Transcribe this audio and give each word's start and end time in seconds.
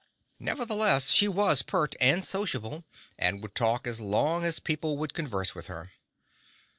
Nevertheless 0.39 1.11
she 1.11 1.27
was 1.27 1.61
pert 1.61 1.93
and 2.01 2.25
sociable, 2.25 2.85
and 3.19 3.39
would 3.43 3.53
talk 3.53 3.85
as 3.85 4.01
long 4.01 4.43
as 4.45 4.57
people 4.57 4.97
would 4.97 5.13
converse 5.13 5.53
with 5.53 5.67
her. 5.67 5.91